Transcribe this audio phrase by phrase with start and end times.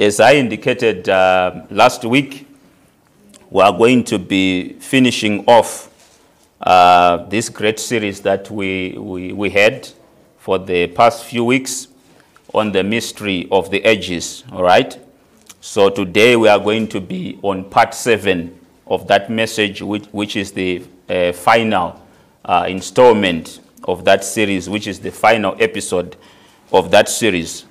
[0.00, 2.48] as I indicated uh, last week,
[3.50, 5.90] we are going to be finishing off
[6.62, 9.86] uh, this great series that we, we, we had
[10.38, 11.88] for the past few weeks
[12.54, 14.42] on the mystery of the ages.
[14.52, 14.98] All right?
[15.60, 20.34] So today we are going to be on part seven of that message, which, which
[20.34, 22.00] is the uh, final
[22.46, 26.16] uh, installment of that series, which is the final episode
[26.72, 27.66] of that series.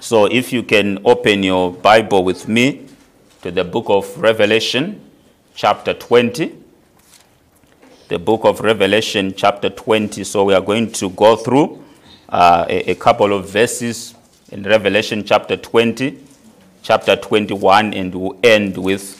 [0.00, 2.86] So if you can open your Bible with me
[3.42, 5.00] to the book of Revelation,
[5.54, 6.54] chapter 20.
[8.06, 10.22] The book of Revelation, chapter 20.
[10.22, 11.84] So we are going to go through
[12.28, 14.14] uh, a, a couple of verses
[14.52, 16.16] in Revelation chapter 20,
[16.82, 19.16] chapter 21, and we'll end with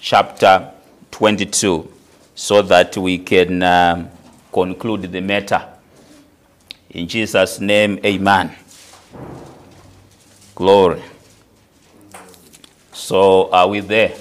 [0.00, 0.72] chapter
[1.10, 1.92] 22
[2.34, 4.08] so that we can um,
[4.52, 5.68] conclude the matter.
[6.90, 8.54] In Jesus' name, amen.
[10.58, 11.00] Glory.
[12.92, 14.12] So, are we there?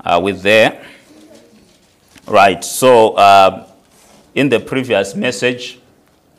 [0.00, 0.84] Are we there?
[2.26, 2.64] Right.
[2.64, 3.68] So, uh,
[4.34, 5.78] in the previous message,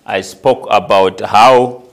[0.05, 1.83] I spoke about how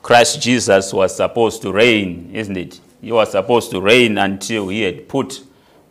[0.00, 2.80] Christ Jesus was supposed to reign, isn't it?
[3.02, 5.44] He was supposed to reign until he had put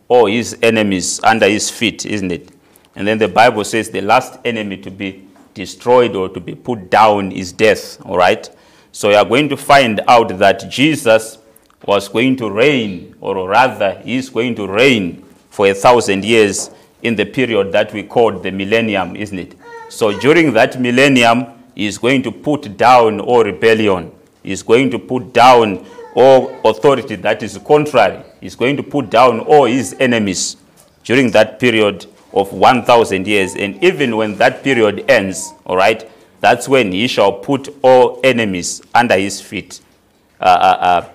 [0.08, 2.50] all his enemies under his feet, isn't it?
[2.96, 6.90] And then the Bible says the last enemy to be destroyed or to be put
[6.90, 8.50] down is death, all right?
[8.96, 11.40] So you are going to find out that Jesus
[11.84, 16.70] was going to reign, or rather, he is going to reign for a thousand years
[17.02, 19.56] in the period that we called the millennium, isn't it?
[19.90, 24.12] So during that millennium, he is going to put down all rebellion.
[24.44, 28.24] He is going to put down all authority that is contrary.
[28.42, 30.58] He is going to put down all his enemies
[31.04, 33.56] during that period of 1,000 years.
[33.56, 36.08] And even when that period ends, all right,
[36.44, 39.80] that's when he shall put all enemies under his feet.
[40.42, 41.10] Uh, uh,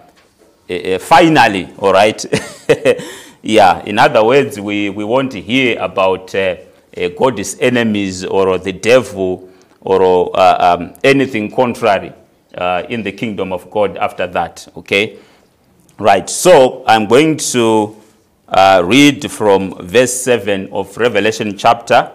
[0.70, 2.24] uh, uh finally, all right.
[3.42, 6.56] yeah, in other words, we, we won't hear about uh,
[6.96, 9.50] uh, God's enemies or the devil
[9.82, 12.14] or um, anything contrary
[12.88, 15.18] in the kingdom of God after that, okay?
[15.98, 17.94] Right, so I'm going to
[18.82, 22.10] read from verse 7 of Revelation chapter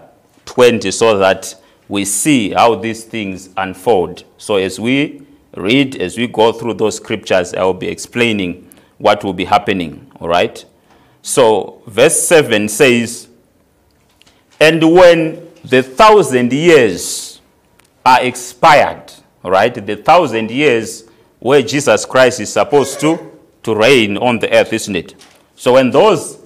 [0.46, 1.54] 20 so that
[1.88, 4.24] we see how these things unfold.
[4.38, 9.24] So as we read, as we go through those scriptures, I will be explaining what
[9.24, 10.12] will be happening.
[10.20, 10.64] All right?
[11.22, 13.28] So verse 7 says,
[14.60, 17.42] And when the thousand years
[18.06, 21.06] are expired, all right, the thousand years
[21.40, 23.32] where Jesus Christ is supposed to,
[23.64, 25.16] to reign on the earth, isn't it?
[25.56, 26.40] So when those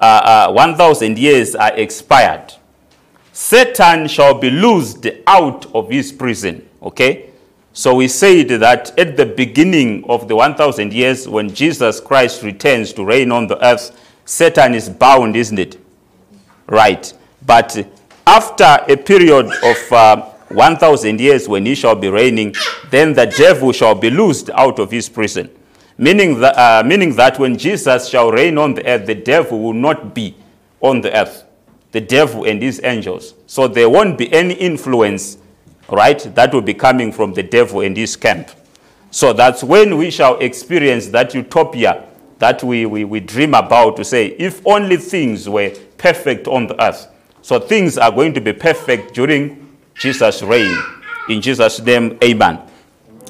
[0.00, 2.54] uh, uh, 1,000 years are expired,
[3.42, 6.64] Satan shall be loosed out of his prison.
[6.80, 7.30] Okay?
[7.72, 12.92] So we said that at the beginning of the 1,000 years, when Jesus Christ returns
[12.92, 15.76] to reign on the earth, Satan is bound, isn't it?
[16.68, 17.12] Right.
[17.44, 17.84] But
[18.28, 22.54] after a period of uh, 1,000 years, when he shall be reigning,
[22.90, 25.50] then the devil shall be loosed out of his prison.
[25.98, 29.74] Meaning that, uh, meaning that when Jesus shall reign on the earth, the devil will
[29.74, 30.36] not be
[30.80, 31.44] on the earth
[31.92, 33.34] the devil and his angels.
[33.46, 35.38] So there won't be any influence,
[35.88, 38.50] right, that will be coming from the devil and his camp.
[39.10, 42.08] So that's when we shall experience that utopia
[42.38, 46.82] that we, we, we dream about to say, if only things were perfect on the
[46.82, 47.06] earth.
[47.40, 50.76] So things are going to be perfect during Jesus' reign.
[51.28, 52.58] In Jesus' name, amen.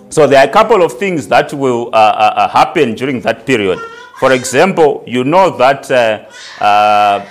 [0.09, 3.45] So there are a couple of things that will uh, uh, uh happen during that
[3.45, 3.79] period.
[4.19, 7.27] For example, you know that uh, uh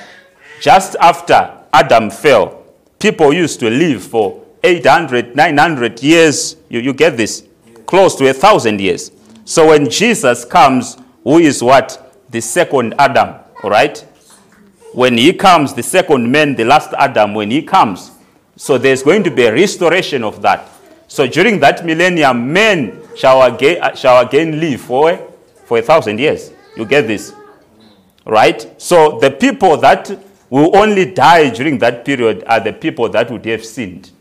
[0.61, 2.63] just after Adam fell,
[2.99, 6.55] people used to live for 800, 900 years.
[6.69, 7.47] You, you get this?
[7.87, 9.11] Close to a thousand years.
[9.43, 12.15] So when Jesus comes, who is what?
[12.29, 13.97] The second Adam, all right?
[14.93, 18.11] When he comes, the second man, the last Adam, when he comes,
[18.55, 20.69] so there's going to be a restoration of that.
[21.07, 25.17] So during that millennium, men shall again, shall again live for,
[25.65, 26.51] for a thousand years.
[26.77, 27.33] You get this?
[28.27, 28.79] Right?
[28.79, 30.11] So the people that
[30.51, 34.11] will only die during that period are the people that would have sinned.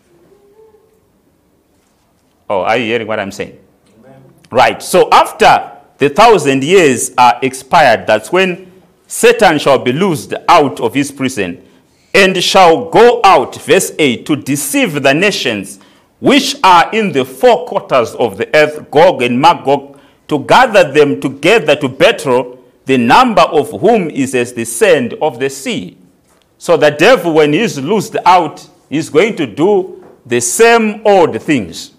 [2.48, 3.58] Oh, are you hearing what I'm saying?
[3.98, 4.22] Amen.
[4.50, 4.82] Right.
[4.82, 8.70] So after the thousand years are expired, that's when
[9.08, 11.66] Satan shall be loosed out of his prison
[12.14, 15.80] and shall go out, verse 8, to deceive the nations
[16.20, 19.98] which are in the four quarters of the earth, Gog and Magog,
[20.28, 25.40] to gather them together to battle, the number of whom is as the sand of
[25.40, 25.96] the sea.
[26.60, 31.92] So the devil, when he's loosed out, is going to do the same old things.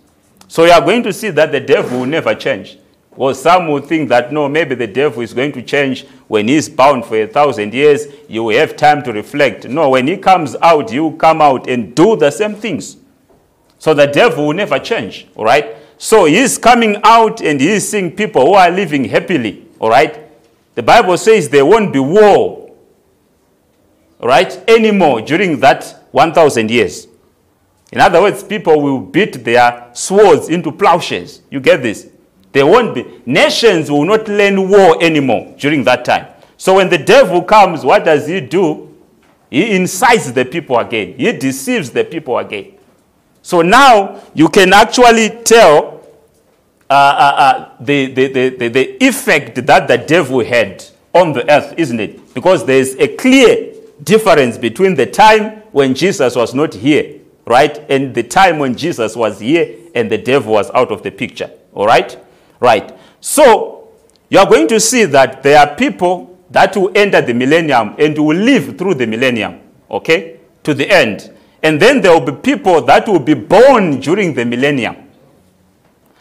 [0.47, 2.77] So you are going to see that the devil will never change.
[3.15, 6.69] Well, some will think that no, maybe the devil is going to change when he's
[6.69, 8.05] bound for a thousand years.
[8.29, 9.67] You will have time to reflect.
[9.67, 12.97] No, when he comes out, you come out and do the same things.
[13.79, 15.75] So the devil will never change, all right?
[15.97, 20.19] So he's coming out and he's seeing people who are living happily, all right?
[20.75, 22.60] The Bible says there won't be war,
[24.21, 27.07] right, anymore during that 1,000 years.
[27.91, 31.41] In other words, people will beat their swords into plowshares.
[31.49, 32.09] You get this?
[32.51, 33.21] There won't be.
[33.25, 36.27] Nations will not learn war anymore during that time.
[36.57, 38.95] So when the devil comes, what does he do?
[39.49, 41.15] He incites the people again.
[41.17, 42.73] He deceives the people again.
[43.41, 46.07] So now you can actually tell
[46.89, 50.83] uh, uh, uh, the, the, the, the, the effect that the devil had
[51.13, 52.33] on the earth, isn't it?
[52.33, 53.70] Because there's a clear
[54.03, 59.15] difference between the time when Jesus was not here, right, and the time when Jesus
[59.15, 61.51] was here and the devil was out of the picture.
[61.73, 62.17] All right?
[62.59, 62.97] Right.
[63.19, 63.89] So
[64.29, 68.17] you are going to see that there are people that will enter the millennium and
[68.17, 71.33] will live through the millennium, okay, to the end.
[71.63, 74.95] And then there will be people that will be born during the millennium.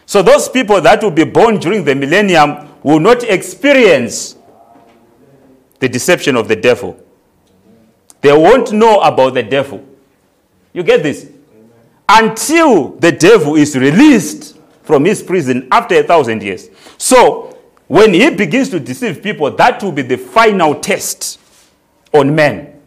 [0.06, 4.36] So those people that will be born during the millennium will not experience
[5.78, 6.98] the deception of the devil.
[8.20, 9.84] They won't know about the devil.
[10.72, 11.30] You get this?
[12.08, 16.68] Until the devil is released from his prison after a thousand years.
[16.98, 17.56] So,
[17.86, 21.40] when he begins to deceive people, that will be the final test
[22.12, 22.80] on men.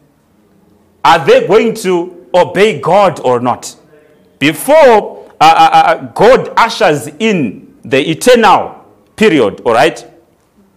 [1.04, 3.76] Are they going to obey God or not?
[4.38, 8.84] Before uh, uh, uh, God ushers in the eternal
[9.16, 10.06] period, all right?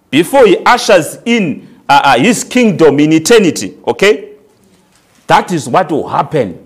[0.10, 4.27] Before he ushers in uh, uh, his kingdom in eternity, okay?
[5.28, 6.66] That is what will happen.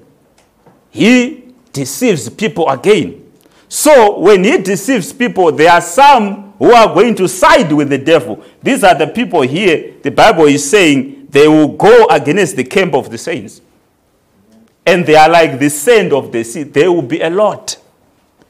[0.91, 3.31] He deceives people again.
[3.67, 7.97] So when he deceives people, there are some who are going to side with the
[7.97, 8.43] devil.
[8.61, 12.93] These are the people here, the Bible is saying they will go against the camp
[12.93, 13.61] of the saints.
[14.85, 16.63] And they are like the sand of the sea.
[16.63, 17.77] There will be a lot.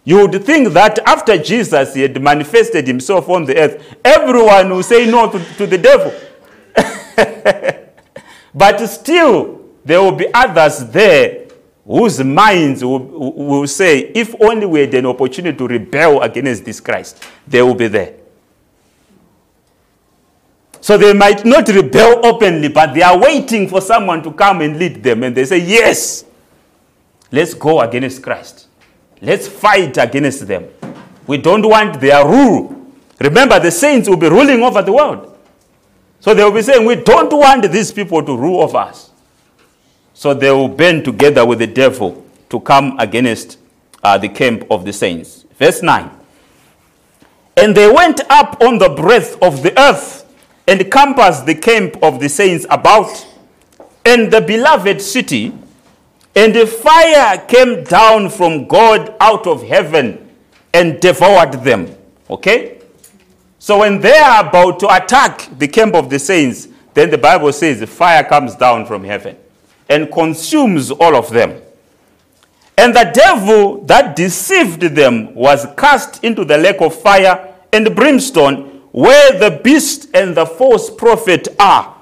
[0.04, 4.84] You would think that after Jesus he had manifested himself on the earth, everyone will
[4.84, 6.12] say no to, to the devil.
[8.56, 11.48] but still, there will be others there
[11.86, 16.80] whose minds will, will say, if only we had an opportunity to rebel against this
[16.80, 18.16] Christ, they will be there.
[20.80, 24.78] So they might not rebel openly, but they are waiting for someone to come and
[24.78, 25.24] lead them.
[25.24, 26.26] And they say, Yes,
[27.32, 28.68] let's go against Christ.
[29.22, 30.68] Let's fight against them.
[31.28, 32.92] We don't want their rule.
[33.20, 35.38] Remember, the saints will be ruling over the world.
[36.20, 39.11] So they will be saying, We don't want these people to rule over us.
[40.22, 43.58] So they will band together with the devil to come against
[44.04, 45.48] uh, the camp of the saints.
[45.58, 46.12] Verse 9.
[47.58, 50.32] And they went up on the breadth of the earth
[50.68, 53.26] and compassed the camp of the saints about
[54.06, 55.56] and the beloved city.
[56.36, 60.30] And the fire came down from God out of heaven
[60.72, 61.96] and devoured them.
[62.30, 62.80] Okay?
[63.58, 67.52] So when they are about to attack the camp of the saints, then the Bible
[67.52, 69.36] says the fire comes down from heaven
[69.92, 71.62] and consumes all of them.
[72.78, 78.82] And the devil that deceived them was cast into the lake of fire and brimstone,
[78.92, 81.96] where the beast and the false prophet are.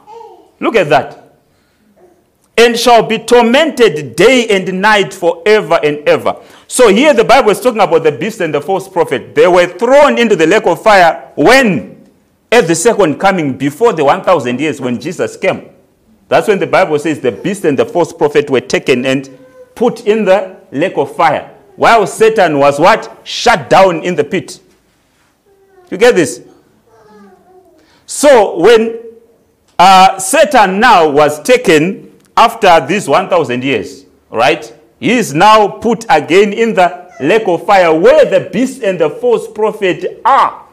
[0.60, 1.36] Look at that.
[2.56, 6.36] And shall be tormented day and night forever and ever.
[6.68, 9.34] So here the Bible is talking about the beast and the false prophet.
[9.34, 12.08] They were thrown into the lake of fire when?
[12.52, 15.70] At the second coming, before the 1,000 years when Jesus came.
[16.30, 19.38] That's when the Bible says the beast and the false prophet were taken and
[19.74, 21.56] put in the lake of fire.
[21.76, 23.22] While Satan was what?
[23.24, 24.62] Shut down in the pit.
[25.90, 26.42] You get this?
[28.06, 29.00] So when
[29.80, 34.72] uh, Satan now was taken after these 1,000 years, right?
[35.00, 39.10] He is now put again in the lake of fire where the beast and the
[39.10, 40.68] false prophet are.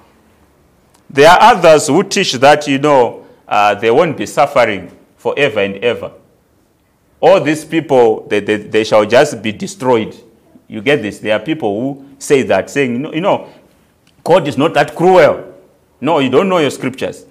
[1.08, 4.95] There are others who teach that, you know, uh, they won't be suffering
[5.26, 6.12] forever and ever.
[7.18, 10.14] All these people, they, they, they shall just be destroyed.
[10.68, 11.18] You get this?
[11.18, 13.48] There are people who say that, saying, you know, you know,
[14.22, 15.52] God is not that cruel.
[16.00, 17.26] No, you don't know your scriptures.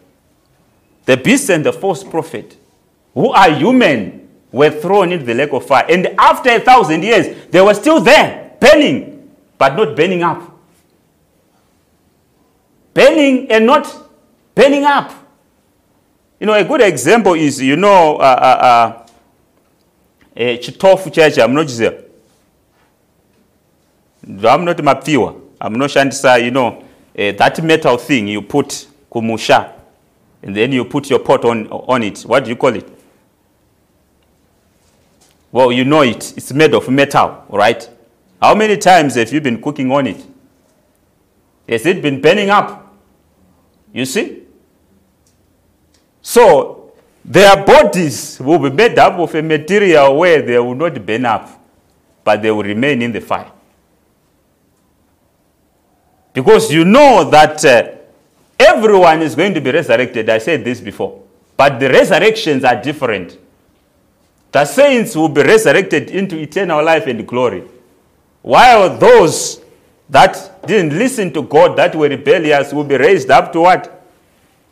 [1.06, 2.58] The beast and the false prophet,
[3.14, 5.86] who are human, were thrown into the lake of fire.
[5.88, 10.52] And after a thousand years, they were still there, burning, but not burning up.
[12.94, 14.10] Burning and not
[14.54, 15.25] burning up.
[16.40, 19.06] You know, a good example is, you know, uh, uh,
[20.38, 22.02] uh, chitofu not amunochiziva
[24.28, 24.82] I'm not Mapfiwa.
[24.82, 26.84] I'm mapiwa amunoshandisa you know
[27.16, 29.72] that metal thing you put kumusha,
[30.44, 32.20] and then you put your pot on, on it.
[32.22, 32.90] What do you call it?
[35.52, 36.34] Well, you know it.
[36.36, 37.88] It's made of metal, right?
[38.42, 40.26] How many times have you been cooking on it?
[41.70, 42.94] Has it been burning up?
[43.94, 44.45] You see?
[46.28, 46.92] So,
[47.24, 51.48] their bodies will be made up of a material where they will not burn up,
[52.24, 53.52] but they will remain in the fire.
[56.34, 57.92] Because you know that uh,
[58.60, 60.28] everyone is going to be resurrected.
[60.28, 61.22] I said this before.
[61.56, 63.38] But the resurrections are different.
[64.52, 67.66] The saints will be resurrected into eternal life and glory.
[68.42, 69.62] While those
[70.10, 73.95] that didn't listen to God, that were rebellious, will be raised up to what?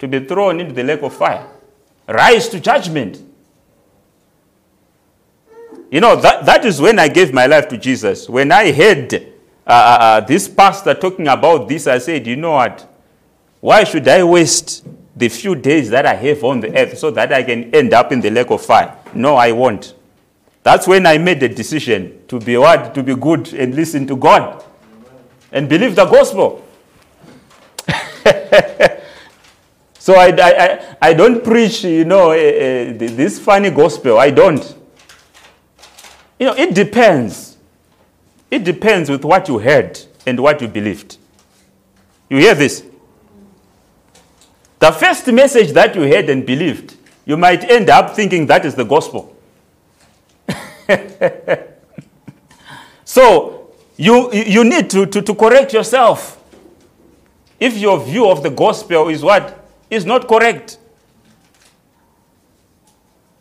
[0.04, 1.48] To be thrown into the lake of fire.
[2.06, 3.24] Rise to judgment.
[5.90, 8.28] You know, that, that is when I gave my life to Jesus.
[8.28, 9.18] When I heard uh,
[9.66, 12.86] uh, uh, this pastor talking about this, I said, you know what?
[13.62, 17.32] Why should I waste the few days that I have on the earth so that
[17.32, 18.98] I can end up in the lake of fire?
[19.14, 19.96] No, I won't.
[20.64, 22.94] That's when I made the decision to be what?
[22.96, 24.66] To be good and listen to God
[25.50, 26.68] and believe the gospel.
[30.04, 34.20] so I, I, I don't preach, you know, uh, uh, this funny gospel.
[34.20, 34.76] I don't.
[36.38, 37.56] You know, it depends.
[38.52, 41.16] It depends with what you heard and what you believed.
[42.30, 42.84] You hear this?
[44.80, 48.76] The first message that you heard and believed, you might end up thinking that is
[48.76, 49.34] the gospel.
[53.06, 56.44] so you, you need to, to, to correct yourself.
[57.58, 59.63] If your view of the gospel is what
[59.94, 60.78] is not correct.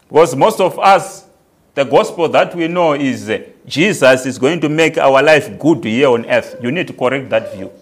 [0.08, 1.26] Because most of us,
[1.74, 5.82] the gospel that we know is uh, Jesus is going to make our life good
[5.84, 6.56] here on earth.
[6.62, 7.72] You need to correct that view.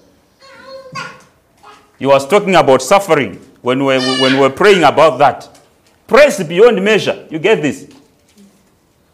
[1.99, 5.61] He was talking about suffering when we, when we were praying about that.
[6.07, 7.27] Praise beyond measure.
[7.31, 7.93] You get this?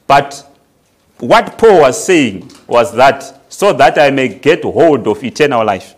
[0.07, 0.47] But
[1.19, 5.96] what Paul was saying was that so that I may get hold of eternal life.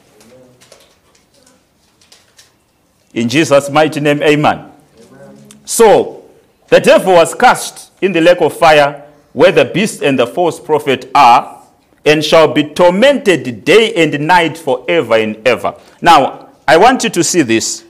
[3.15, 4.71] In Jesus' mighty name, amen.
[5.01, 5.37] amen.
[5.65, 6.25] So,
[6.69, 10.59] the devil was cast in the lake of fire where the beast and the false
[10.59, 11.63] prophet are,
[12.05, 15.75] and shall be tormented day and night forever and ever.
[16.01, 17.85] Now, I want you to see this.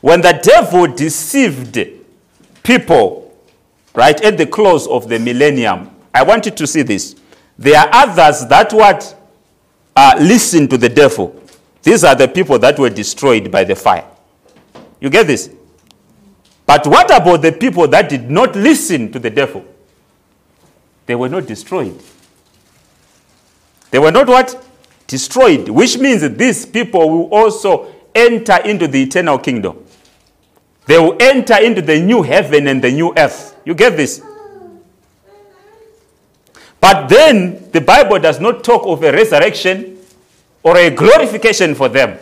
[0.00, 1.78] When the devil deceived
[2.62, 3.36] people,
[3.94, 7.16] right, at the close of the millennium, I want you to see this.
[7.58, 9.14] There are others that what
[9.94, 11.38] uh, listen to the devil.
[11.82, 14.06] These are the people that were destroyed by the fire.
[15.00, 15.50] You get this?
[16.66, 19.64] But what about the people that did not listen to the devil?
[21.06, 22.00] They were not destroyed.
[23.90, 24.64] They were not what?
[25.06, 29.84] Destroyed, which means that these people will also enter into the eternal kingdom.
[30.86, 33.56] They will enter into the new heaven and the new earth.
[33.64, 34.22] You get this?
[36.80, 39.98] But then the Bible does not talk of a resurrection
[40.62, 42.18] or a glorification for them.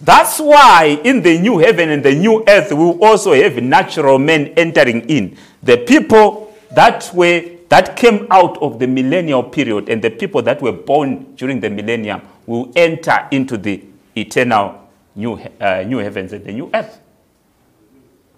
[0.00, 4.48] That's why in the new heaven and the new earth we also have natural men
[4.56, 5.36] entering in.
[5.62, 10.62] The people that were that came out of the millennial period and the people that
[10.62, 13.82] were born during the millennium will enter into the
[14.16, 17.00] eternal new, uh, new heavens and the new earth.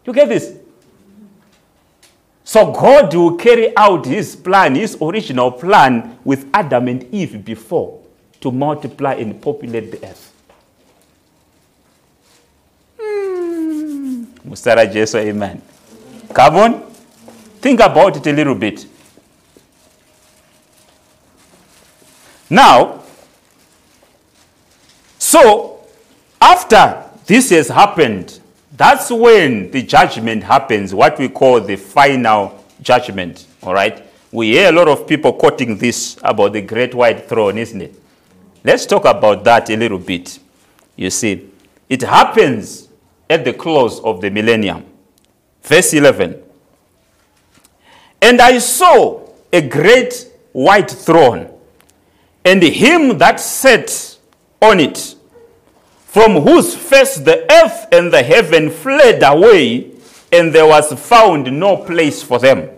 [0.07, 0.57] You get this?
[2.43, 8.01] So God will carry out his plan, his original plan with Adam and Eve before
[8.41, 10.28] to multiply and populate the earth.
[14.49, 15.61] Musara Jesus, amen.
[16.33, 16.83] Come on.
[17.61, 18.87] Think about it a little bit.
[22.49, 23.03] Now,
[25.19, 25.81] so
[26.41, 28.41] after this has happened,
[28.75, 33.47] that's when the judgment happens, what we call the final judgment.
[33.63, 34.05] All right?
[34.31, 37.95] We hear a lot of people quoting this about the great white throne, isn't it?
[38.65, 40.39] Let's talk about that a little bit.
[40.97, 41.51] You see,
[41.89, 42.88] it happens
[43.31, 44.85] at the close of the millennium.
[45.63, 46.43] Verse 11
[48.23, 51.51] And I saw a great white throne,
[52.45, 54.19] and him that sat
[54.61, 55.15] on it
[56.07, 59.93] from whose face the earth and the heaven fled away,
[60.33, 62.69] and there was found no place for them.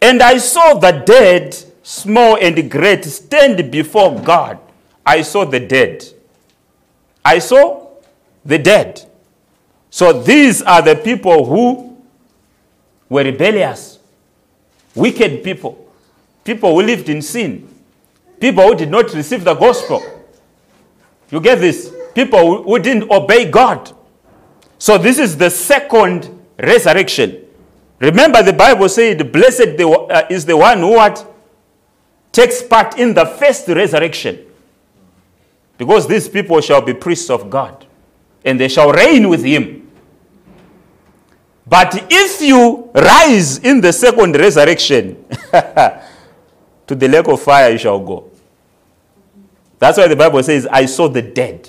[0.00, 4.58] And I saw the dead, small and great, stand before God.
[5.04, 6.04] I saw the dead.
[7.24, 7.83] I saw
[8.44, 9.02] the dead.
[9.90, 11.96] So these are the people who
[13.08, 13.98] were rebellious,
[14.94, 15.86] wicked people,
[16.42, 17.68] people who lived in sin,
[18.40, 20.02] people who did not receive the gospel.
[21.30, 21.92] You get this?
[22.14, 23.90] People who- didn't obey God.
[24.78, 27.40] So this is the second resurrection.
[27.98, 31.24] Remember, the Bible said, "Blessed uh, is the one who what
[32.32, 34.40] takes part in the first resurrection,
[35.78, 37.86] because these people shall be priests of God,
[38.44, 39.84] and they shall reign with Him."
[41.66, 45.24] But if you rise in the second resurrection,
[46.86, 48.30] to the lake of fire you shall go.
[49.78, 51.68] That's why the Bible says, I saw the dead,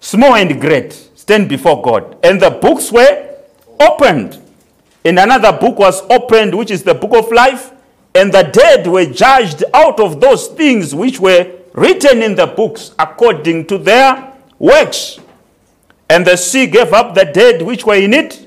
[0.00, 2.16] small and great, stand before God.
[2.22, 3.36] And the books were
[3.80, 4.40] opened.
[5.04, 7.72] And another book was opened, which is the book of life.
[8.14, 12.94] And the dead were judged out of those things which were written in the books
[12.98, 15.18] according to their works.
[16.10, 18.46] And the sea gave up the dead which were in it,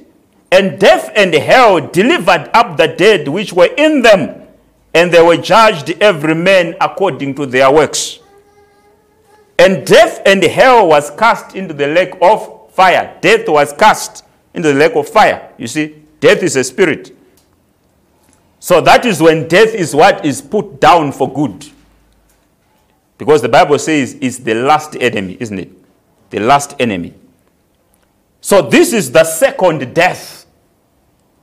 [0.51, 4.47] and death and hell delivered up the dead which were in them,
[4.93, 8.19] and they were judged every man according to their works.
[9.57, 13.17] And death and hell was cast into the lake of fire.
[13.21, 15.53] Death was cast into the lake of fire.
[15.57, 17.15] You see, death is a spirit.
[18.59, 21.65] So that is when death is what is put down for good.
[23.21, 25.69] Because the Bible says it's the last enemy, isn't it?
[26.31, 27.13] The last enemy.
[28.41, 30.47] So this is the second death.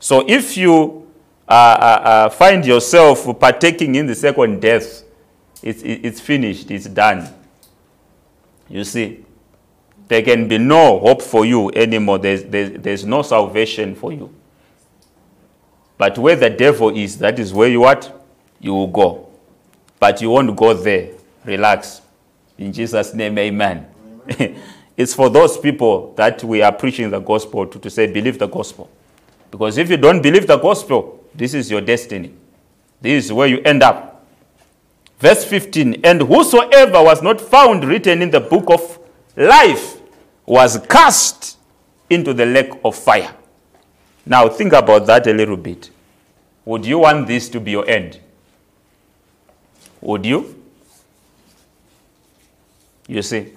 [0.00, 1.06] So if you
[1.46, 5.04] uh, uh, uh, find yourself partaking in the second death,
[5.62, 7.32] it's, it's finished, it's done.
[8.68, 9.24] You see,
[10.08, 12.18] there can be no hope for you anymore.
[12.18, 14.34] There's, there's, there's no salvation for you.
[15.96, 18.20] But where the devil is, that is where you what?
[18.58, 19.28] You will go.
[20.00, 21.10] But you won't go there.
[21.48, 22.02] Relax.
[22.58, 23.86] In Jesus' name, amen.
[24.96, 28.46] it's for those people that we are preaching the gospel to, to say, believe the
[28.46, 28.90] gospel.
[29.50, 32.34] Because if you don't believe the gospel, this is your destiny.
[33.00, 34.26] This is where you end up.
[35.18, 38.98] Verse 15 And whosoever was not found written in the book of
[39.34, 40.02] life
[40.44, 41.56] was cast
[42.10, 43.34] into the lake of fire.
[44.26, 45.88] Now, think about that a little bit.
[46.66, 48.20] Would you want this to be your end?
[50.02, 50.57] Would you?
[53.08, 53.54] You see,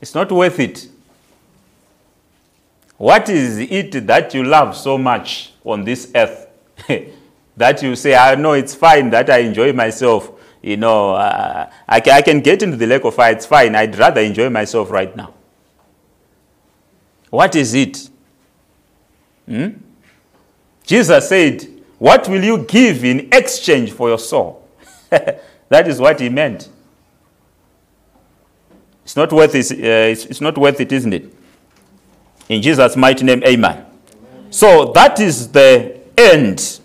[0.00, 0.88] it's not worth it.
[2.98, 6.48] What is it that you love so much on this earth
[7.56, 10.32] that you say, I know it's fine that I enjoy myself?
[10.62, 13.74] You know, uh, I, can, I can get into the lake of fire, it's fine.
[13.74, 15.32] I'd rather enjoy myself right now.
[17.30, 18.10] What is it?
[19.46, 19.68] Hmm?
[20.84, 21.66] Jesus said,
[21.98, 24.68] What will you give in exchange for your soul?
[25.10, 26.68] that is what he meant.
[29.06, 31.32] It's not worth it, uh, it's, it's not worth it, isn't it?
[32.48, 33.86] In Jesus' mighty name, amen.
[34.50, 36.80] So that is the end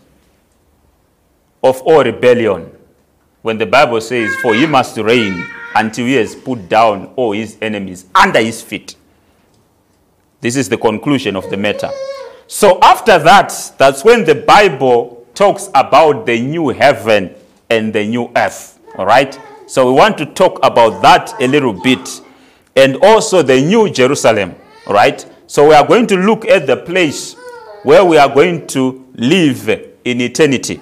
[1.63, 2.69] of all rebellion.
[3.41, 7.57] When the Bible says, For he must reign until he has put down all his
[7.59, 8.95] enemies under his feet.
[10.41, 11.89] This is the conclusion of the matter.
[12.45, 17.33] So after that, that's when the Bible talks about the new heaven
[17.67, 18.79] and the new earth.
[18.95, 19.39] All right?
[19.71, 22.21] So we want to talk about that a little bit.
[22.75, 24.53] And also the new Jerusalem.
[24.85, 25.25] right?
[25.47, 27.37] So we are going to look at the place
[27.83, 30.81] where we are going to live in eternity.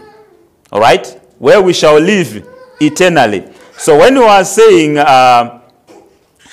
[0.72, 1.06] All right?
[1.38, 2.44] Where we shall live
[2.82, 3.46] eternally.
[3.78, 5.62] So when we are saying, uh,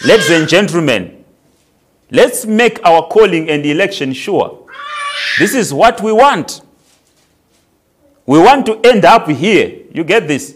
[0.05, 1.25] ladies and gentlemen,
[2.11, 4.69] let's make our calling and election sure.
[5.39, 6.61] This is what we want.
[8.27, 9.85] We want to end up here.
[9.91, 10.56] You get this?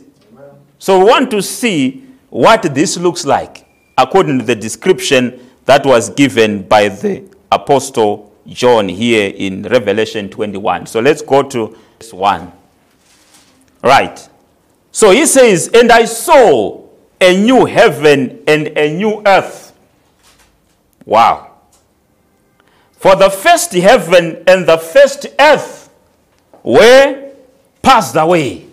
[0.81, 3.67] So we want to see what this looks like
[3.99, 10.87] according to the description that was given by the apostle John here in Revelation 21.
[10.87, 12.51] So let's go to this one.
[13.83, 14.27] Right.
[14.91, 16.89] So he says, And I saw
[17.21, 19.75] a new heaven and a new earth.
[21.05, 21.59] Wow.
[22.93, 25.91] For the first heaven and the first earth
[26.63, 27.33] were
[27.83, 28.70] passed away.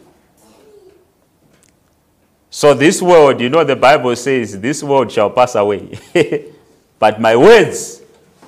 [2.58, 6.00] So, this world, you know, the Bible says, this world shall pass away.
[6.98, 8.02] but my words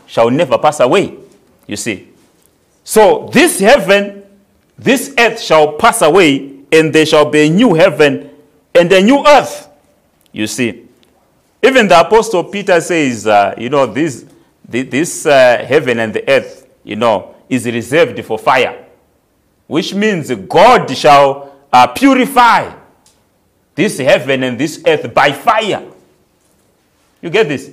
[0.07, 1.15] shall never pass away.
[1.67, 2.07] You see.
[2.83, 4.23] So, this heaven,
[4.75, 8.31] this earth shall pass away, and there shall be a new heaven
[8.73, 9.69] and a new earth.
[10.31, 10.87] You see.
[11.61, 14.25] Even the Apostle Peter says, uh, you know, this,
[14.67, 18.87] this uh, heaven and the earth, you know, is reserved for fire,
[19.67, 22.78] which means God shall uh, purify
[23.79, 25.89] this heaven and this earth by fire.
[27.21, 27.71] You get this?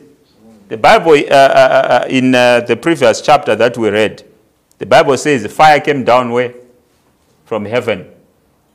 [0.69, 4.25] The Bible, uh, uh, uh, in uh, the previous chapter that we read,
[4.79, 6.55] the Bible says the fire came down where?
[7.45, 8.09] From heaven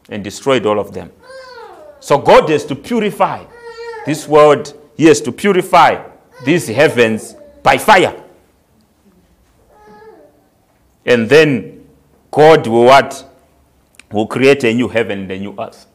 [0.09, 1.09] and destroyed all of them.
[2.01, 3.45] So God has to purify
[4.05, 4.77] this world.
[4.97, 6.03] He has to purify
[6.43, 8.21] these heavens by fire.
[11.05, 11.87] And then
[12.29, 13.25] God will what?
[14.11, 15.87] Will create a new heaven and a new earth.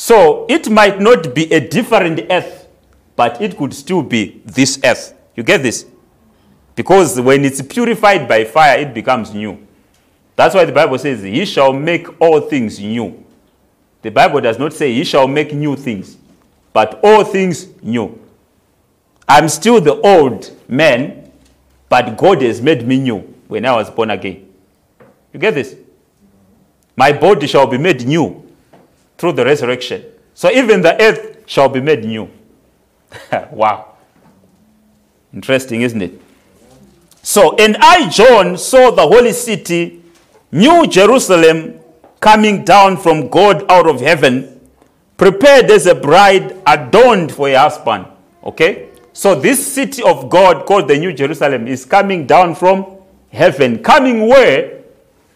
[0.00, 2.68] So it might not be a different earth,
[3.16, 5.12] but it could still be this earth.
[5.34, 5.86] You get this?
[6.76, 9.58] Because when it's purified by fire, it becomes new.
[10.36, 13.24] That's why the Bible says, He shall make all things new.
[14.00, 16.16] The Bible does not say, He shall make new things,
[16.72, 18.20] but all things new.
[19.28, 21.28] I'm still the old man,
[21.88, 24.48] but God has made me new when I was born again.
[25.32, 25.74] You get this?
[26.94, 28.47] My body shall be made new
[29.18, 30.04] through the resurrection.
[30.34, 32.30] So even the earth shall be made new.
[33.50, 33.96] wow.
[35.34, 36.22] Interesting, isn't it?
[37.22, 40.02] So, and I, John, saw the holy city,
[40.50, 41.80] New Jerusalem,
[42.20, 44.60] coming down from God out of heaven,
[45.16, 48.06] prepared as a bride adorned for a husband.
[48.42, 48.88] Okay?
[49.12, 52.86] So, this city of God called the New Jerusalem is coming down from
[53.30, 53.82] heaven.
[53.82, 54.82] Coming where?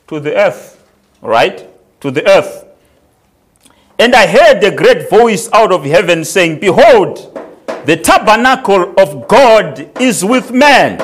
[0.09, 0.83] To the earth.
[1.21, 1.68] Right?
[2.01, 2.64] To the earth.
[3.98, 7.28] And I heard a great voice out of heaven saying, Behold,
[7.87, 11.00] the tabernacle of God is with man,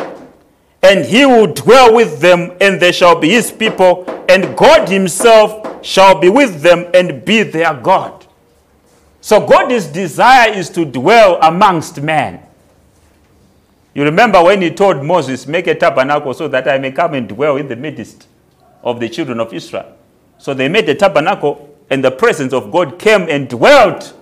[0.83, 5.85] and he will dwell with them, and they shall be his people, and God himself
[5.85, 8.27] shall be with them and be their God.
[9.21, 12.43] So God's desire is to dwell amongst men.
[13.95, 17.29] You remember when he told Moses, Make a tabernacle so that I may come and
[17.29, 18.29] dwell in the midst
[18.83, 19.97] of the children of Israel.
[20.39, 24.15] So they made the tabernacle, and the presence of God came and dwelt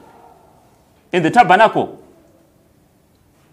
[1.13, 2.03] in the tabernacle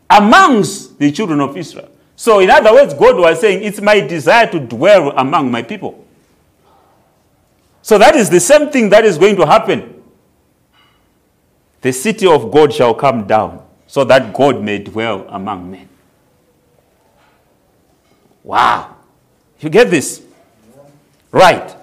[0.09, 1.89] amongst the children of Israel.
[2.15, 6.05] So, in other words, God was saying, It's my desire to dwell among my people.
[7.81, 10.01] So, that is the same thing that is going to happen.
[11.81, 15.89] The city of God shall come down so that God may dwell among men.
[18.43, 18.95] Wow.
[19.59, 20.21] You get this?
[21.31, 21.75] Right.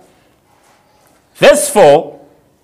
[1.35, 2.20] Verse 4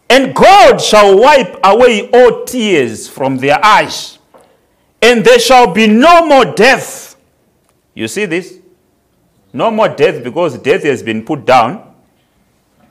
[0.09, 4.19] And God shall wipe away all tears from their eyes,
[5.03, 7.17] and there shall be no more death.
[7.95, 8.59] You see this?
[9.53, 11.95] No more death because death has been put down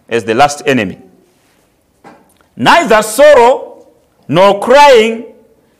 [0.09, 0.99] as the last enemy.
[2.55, 3.87] Neither sorrow
[4.27, 5.25] nor crying,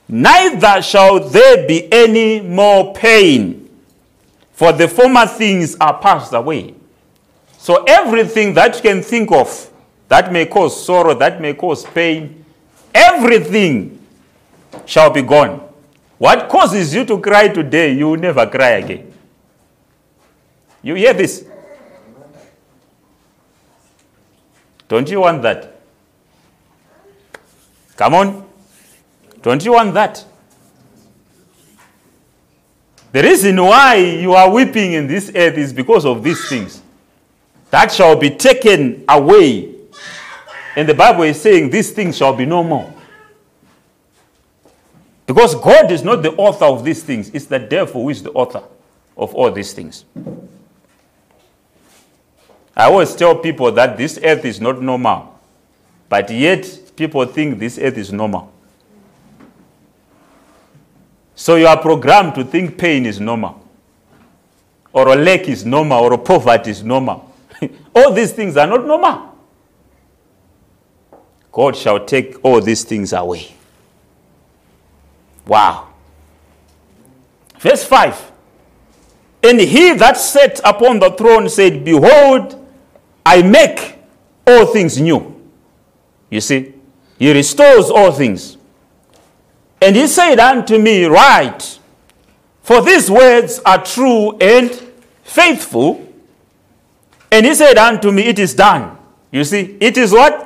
[0.08, 3.66] neither shall there be any more pain
[4.56, 6.74] for the former things are passed away.
[7.58, 9.72] So everything that you can think of
[10.08, 12.46] that may cause sorrow, that may cause pain,
[12.94, 14.00] everything
[14.86, 15.62] shall be gone.
[16.18, 19.12] What causes you to cry today, you will never cry again.
[20.82, 21.46] You hear this?
[24.88, 25.76] Don't you want that?
[27.96, 28.46] Come on.
[29.42, 30.24] Don't you want that?
[33.12, 36.82] The reason why you are weeping in this earth is because of these things.
[37.72, 39.75] That shall be taken away.
[40.76, 42.94] And the Bible is saying these things shall be no more.
[45.26, 48.32] Because God is not the author of these things, it's the devil who is the
[48.32, 48.64] author
[49.18, 50.06] of all these things.
[52.76, 55.40] I always tell people that this earth is not normal,
[56.10, 58.52] but yet people think this earth is normal.
[61.36, 63.66] So you are programmed to think pain is normal,
[64.92, 67.34] or a lack is normal, or a poverty is normal.
[67.96, 69.35] all these things are not normal.
[71.56, 73.56] God shall take all these things away.
[75.48, 75.88] Wow.
[77.60, 78.32] Verse 5
[79.42, 82.62] And he that sat upon the throne said, Behold,
[83.26, 83.96] I make
[84.46, 85.34] all things new.
[86.30, 86.74] You see,
[87.18, 88.58] he restores all things.
[89.82, 91.80] And he said unto me, Write,
[92.64, 94.72] for these words are true and
[95.24, 96.06] faithful.
[97.32, 98.98] And he said unto me, It is done.
[99.32, 100.45] You see, it is what?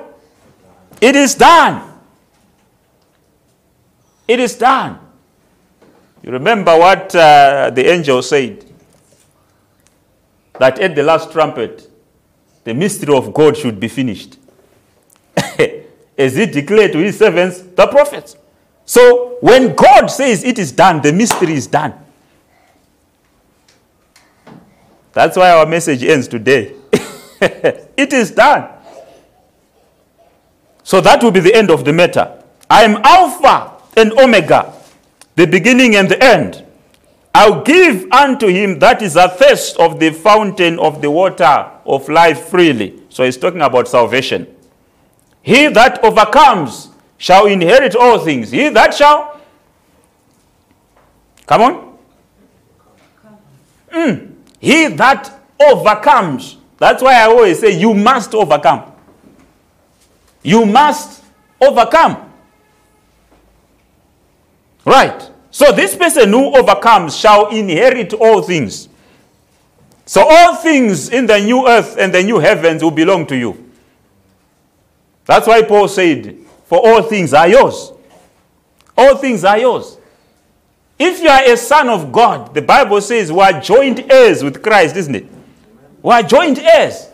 [1.01, 1.99] It is done.
[4.27, 4.99] It is done.
[6.21, 8.65] You remember what uh, the angel said?
[10.59, 11.89] That at the last trumpet,
[12.63, 14.37] the mystery of God should be finished.
[16.17, 18.35] As he declared to his servants, the prophets.
[18.85, 21.93] So when God says it is done, the mystery is done.
[25.13, 26.75] That's why our message ends today.
[27.41, 28.69] it is done.
[30.89, 32.41] So that will be the end of the matter.
[32.67, 34.73] I am Alpha and Omega,
[35.35, 36.65] the beginning and the end.
[37.35, 42.47] I'll give unto him that is athirst of the fountain of the water of life
[42.47, 43.03] freely.
[43.09, 44.47] So he's talking about salvation.
[45.43, 48.49] He that overcomes shall inherit all things.
[48.49, 49.39] He that shall.
[51.45, 51.97] Come on.
[53.91, 54.33] Mm.
[54.59, 56.57] He that overcomes.
[56.79, 58.89] That's why I always say you must overcome.
[60.41, 61.23] You must
[61.61, 62.31] overcome.
[64.85, 65.29] Right.
[65.51, 68.87] So this person who overcomes shall inherit all things.
[70.05, 73.69] So all things in the new earth and the new heavens will belong to you.
[75.25, 77.91] That's why Paul said, For all things are yours.
[78.97, 79.97] All things are yours.
[80.97, 84.61] If you are a son of God, the Bible says we are joint heirs with
[84.61, 85.27] Christ, isn't it?
[86.01, 87.08] We are joint heirs.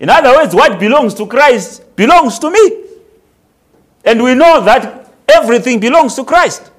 [0.00, 2.84] In other words, what belongs to Christ belongs to me.
[4.04, 6.70] And we know that everything belongs to Christ.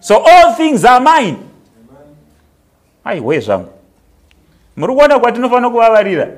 [0.00, 1.50] So all things are mine.
[3.04, 3.68] aiwe zvangu
[4.76, 6.28] muri kuona kwatinofanira kuvavarira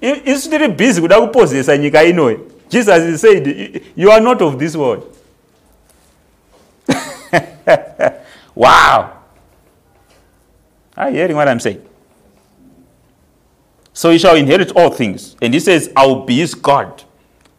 [0.24, 2.38] isu tiri bhizi kuda kupozesa nyika inoyi
[2.68, 3.46] jesus said
[3.96, 5.02] you are not of this world
[8.56, 9.04] wow
[10.96, 11.80] you hearing what i'm saying
[13.96, 17.02] so he shall inherit all things and he says i will be his god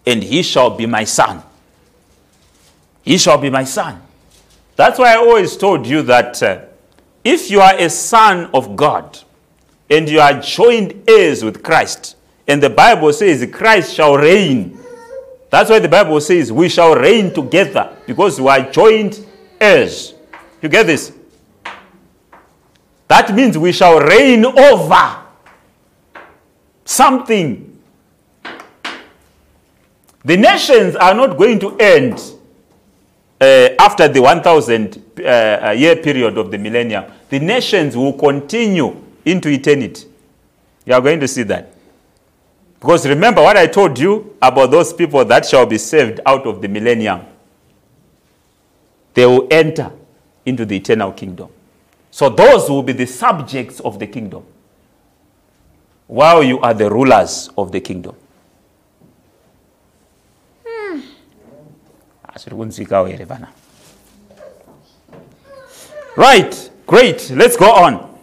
[0.06, 1.42] and he shall be my son
[3.02, 4.00] he shall be my son
[4.76, 6.62] that's why i always told you that uh,
[7.28, 9.20] if you are a son of God
[9.90, 12.16] and you are joined heirs with Christ,
[12.48, 14.80] and the Bible says Christ shall reign,
[15.50, 19.26] that's why the Bible says we shall reign together because we are joined
[19.60, 20.14] heirs.
[20.62, 21.12] You get this?
[23.10, 25.18] That means we shall reign over
[26.88, 27.80] something.
[30.24, 32.20] The nations are not going to end
[33.40, 39.50] uh, after the 1000 uh, year period of the millennium, the nations will continue into
[39.50, 40.08] eternity.
[40.86, 41.74] You are going to see that.
[42.80, 46.62] Because remember what I told you about those people that shall be saved out of
[46.62, 47.22] the millennium.
[49.14, 49.92] They will enter
[50.46, 51.50] into the eternal kingdom.
[52.12, 54.44] So those will be the subjects of the kingdom.
[56.08, 58.16] While you are the rulers of the kingdom.
[66.16, 67.30] Right, great.
[67.30, 68.20] Let's go on.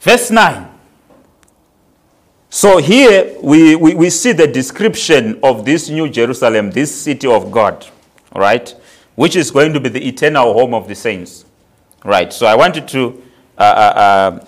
[0.00, 0.70] Verse 9.
[2.50, 7.50] So here we, we, we, see the description of this new Jerusalem, this city of
[7.50, 7.84] God,
[8.34, 8.72] right?
[9.16, 11.44] Which is going to be the eternal home of the saints,
[12.04, 12.32] right?
[12.32, 13.22] So I wanted to
[13.58, 14.46] uh, uh, uh,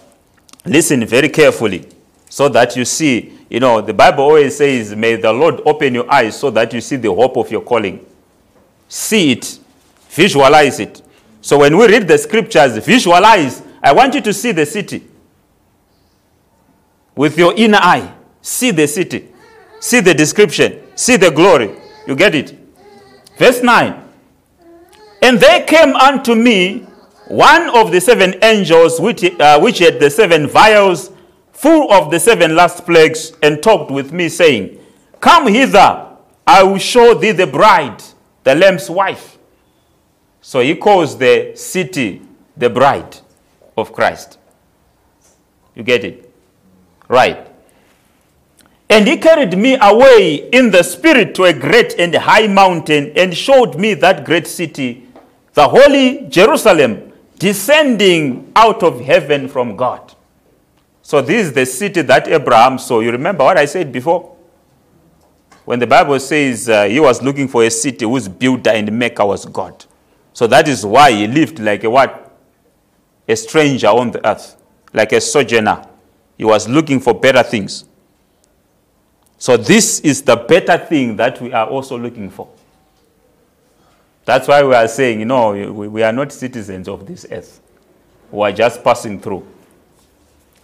[0.67, 1.89] listen very carefully
[2.29, 6.11] so that you see you know, the Bible always says, May the Lord open your
[6.13, 8.05] eyes so that you see the hope of your calling.
[8.89, 9.59] See it,
[10.11, 11.03] visualize it.
[11.41, 13.63] So when we read the scriptures, visualize.
[13.83, 15.07] I want you to see the city
[17.15, 18.13] with your inner eye.
[18.43, 19.29] See the city,
[19.81, 21.71] see the description, see the glory.
[22.07, 22.57] You get it?
[23.37, 24.03] Verse 9
[25.23, 26.87] And they came unto me
[27.27, 31.11] one of the seven angels which, uh, which had the seven vials
[31.53, 34.79] full of the seven last plagues, and talked with me, saying,
[35.21, 36.07] Come hither,
[36.47, 38.03] I will show thee the bride,
[38.45, 39.39] the Lamb's wife.
[40.43, 42.23] So he calls the city
[42.57, 43.17] the bride
[43.77, 44.39] of Christ.
[45.75, 46.31] You get it?
[47.09, 47.49] Right.
[48.89, 53.37] And he carried me away in the spirit to a great and high mountain and
[53.37, 55.09] showed me that great city,
[55.55, 60.15] the holy Jerusalem, descending out of heaven from God.
[61.03, 63.01] So this is the city that Abraham saw.
[63.01, 64.37] You remember what I said before?
[65.65, 69.25] When the Bible says uh, he was looking for a city whose builder and maker
[69.25, 69.85] was God.
[70.33, 72.37] So that is why he lived like a what?
[73.29, 74.57] A stranger on the earth,
[74.93, 75.87] like a sojourner.
[76.39, 77.85] He was looking for better things.
[79.39, 82.49] So this is the better thing that we are also looking for.
[84.27, 87.61] That's why we are saying, you know, we, we are not citizens of this earth.
[88.33, 89.47] We are just passing through.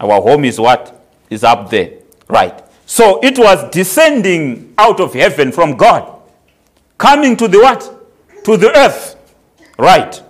[0.01, 1.01] Our home is what?
[1.31, 1.93] Is up there.
[2.29, 2.61] Right.
[2.87, 6.13] So it was descending out of heaven from God,
[6.99, 8.45] coming to the what?
[8.45, 9.17] To the earth.
[9.79, 10.21] Right.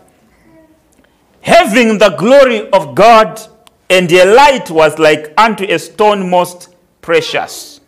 [1.40, 3.40] Having the glory of God,
[3.88, 7.80] and a light was like unto a stone most precious.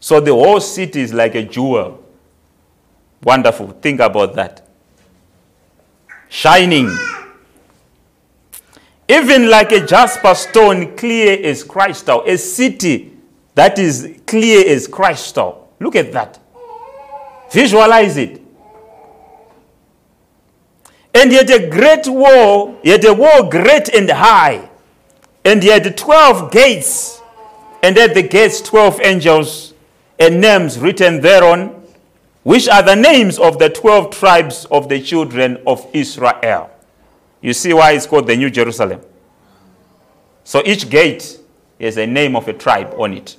[0.00, 2.02] So the whole city is like a jewel.
[3.22, 3.72] Wonderful.
[3.82, 4.65] Think about that.
[6.36, 6.90] Shining
[9.08, 13.12] even like a jasper stone, clear as crystal, a city
[13.54, 15.72] that is clear as crystal.
[15.78, 16.38] Look at that.
[17.52, 18.42] Visualize it.
[21.14, 24.68] And yet a great wall, yet a wall great and high,
[25.44, 27.22] and yet 12 gates,
[27.82, 29.72] and at the gates 12 angels,
[30.18, 31.75] and names written thereon,
[32.46, 36.70] which are the names of the 12 tribes of the children of Israel.
[37.40, 39.00] You see why it's called the New Jerusalem.
[40.44, 41.40] So each gate
[41.80, 43.36] is a name of a tribe on it.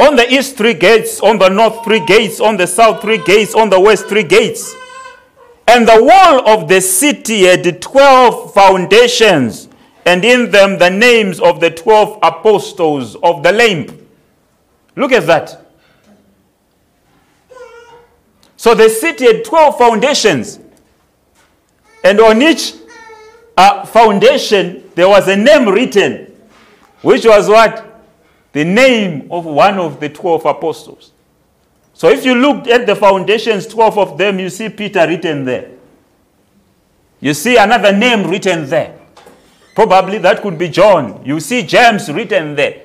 [0.00, 3.54] On the east, three gates, on the north, three gates, on the south, three gates,
[3.54, 4.74] on the west, three gates.
[5.68, 9.68] And the wall of the city had 12 foundations,
[10.04, 14.08] and in them the names of the 12 apostles of the Lamb.
[14.96, 15.69] Look at that.
[18.60, 20.60] So the city had 12 foundations,
[22.04, 22.74] and on each
[23.56, 26.26] uh, foundation there was a name written,
[27.00, 28.04] which was what?
[28.52, 31.12] The name of one of the 12 apostles.
[31.94, 35.70] So if you look at the foundations, 12 of them, you see Peter written there.
[37.18, 38.94] You see another name written there.
[39.74, 41.22] Probably that could be John.
[41.24, 42.82] You see James written there.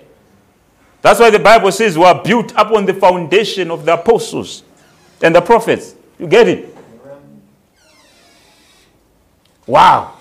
[1.01, 4.63] That's why the Bible says we are built upon the foundation of the apostles
[5.21, 5.95] and the prophets.
[6.19, 6.75] You get it?
[9.67, 10.13] Wow.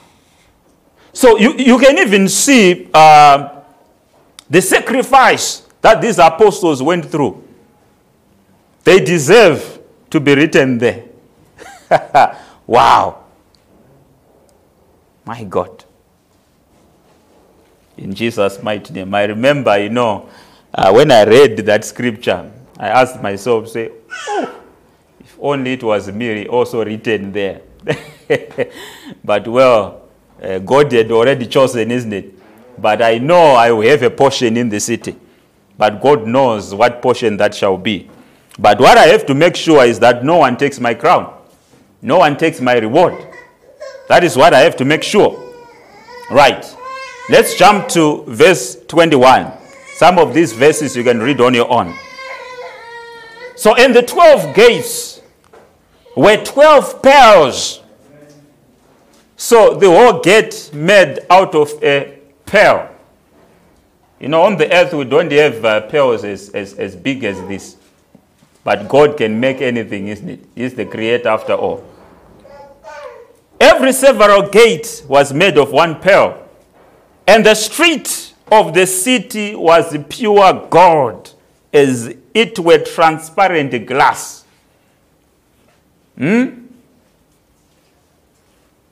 [1.12, 3.60] So you, you can even see uh,
[4.48, 7.42] the sacrifice that these apostles went through.
[8.82, 9.80] They deserve
[10.10, 11.04] to be written there.
[12.66, 13.24] wow.
[15.24, 15.84] My God.
[17.96, 19.14] In Jesus' mighty name.
[19.14, 20.28] I remember, you know,
[20.74, 23.92] uh, when I read that scripture, I asked myself, say,
[24.28, 24.63] oh,
[25.44, 27.60] only it was me also written there.
[29.24, 30.08] but well,
[30.42, 32.34] uh, God had already chosen, isn't it?
[32.80, 35.14] But I know I will have a portion in the city.
[35.76, 38.10] But God knows what portion that shall be.
[38.58, 41.32] But what I have to make sure is that no one takes my crown,
[42.00, 43.14] no one takes my reward.
[44.08, 45.40] That is what I have to make sure.
[46.30, 46.64] Right.
[47.28, 49.52] Let's jump to verse 21.
[49.94, 51.94] Some of these verses you can read on your own.
[53.56, 55.13] So, in the 12 gates
[56.16, 57.80] were 12 pearls.
[59.36, 62.90] So, the whole gate made out of a pearl.
[64.20, 67.40] You know, on the earth, we don't have uh, pearls as, as, as big as
[67.48, 67.76] this.
[68.62, 70.44] But God can make anything, isn't it?
[70.54, 71.84] He's the creator after all.
[73.60, 76.42] Every several gate was made of one pearl,
[77.26, 81.34] and the street of the city was pure gold,
[81.72, 84.43] as it were transparent glass.
[86.16, 86.64] Hmm?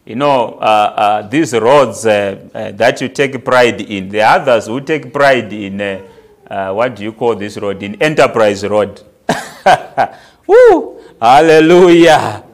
[0.04, 4.66] You know, uh, uh, these roads uh, uh that you take pride in, the others
[4.66, 6.02] who take pride in, uh,
[6.50, 7.82] uh, what do you call this road?
[7.82, 9.00] In Enterprise Road.
[10.46, 11.00] Woo!
[11.20, 12.44] Hallelujah.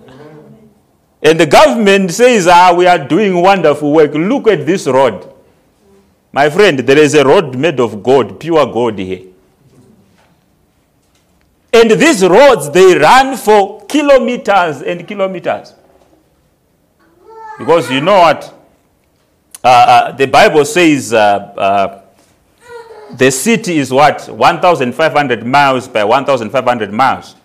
[1.22, 4.12] And the government says, ah, we are doing wonderful work.
[4.14, 5.32] Look at this road.
[6.30, 9.22] My friend, there is a road made of gold, pure gold here.
[11.72, 15.74] And these roads, they run for kilometers and kilometers.
[17.58, 18.54] Because you know what?
[19.62, 22.02] Uh, uh, the Bible says uh, uh
[23.16, 24.28] the city is what?
[24.28, 27.36] 1,500 miles by 1,500 miles,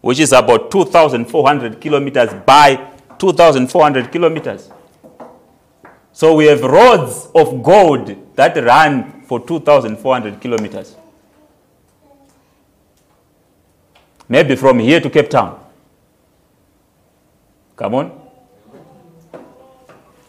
[0.00, 4.70] which is about 2,400 kilometers by 2,400 kilometers.
[6.12, 10.96] So we have roads of gold that run for 2,400 kilometers.
[14.32, 15.60] Maybe from here to Cape Town.
[17.76, 18.12] Come on.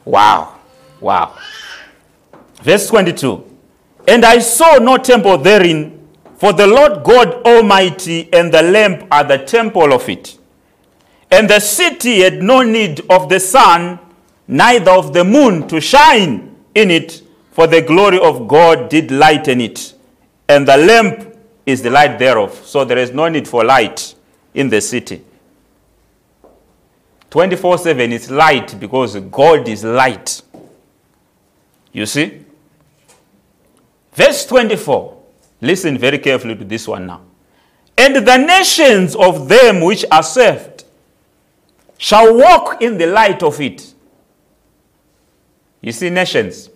[0.04, 0.60] Wow.
[1.00, 1.38] Wow.
[2.62, 3.46] Verse 22.
[4.06, 9.24] And I saw no temple therein, for the Lord God Almighty and the Lamb are
[9.24, 10.38] the temple of it.
[11.32, 14.00] And the city had no need of the sun,
[14.50, 17.22] neither of the moon to shine in it,
[17.54, 19.94] for the glory of God did lighten it.
[20.50, 21.33] And the lamp
[21.66, 22.54] is the light thereof.
[22.66, 24.16] So there is no need for light
[24.54, 25.24] in the city.
[27.30, 30.42] 24 7 is light because God is light.
[31.92, 32.44] You see?
[34.14, 35.22] Verse 24.
[35.62, 37.22] Listen very carefully to this one now.
[37.98, 40.84] And the nations of them which are saved
[41.98, 43.94] shall walk in the light of it.
[45.82, 46.70] You see, nations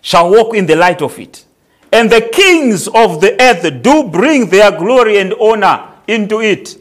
[0.00, 1.45] shall walk in the light of it.
[1.92, 6.76] And the kings of the earth do bring their glory and honor into it.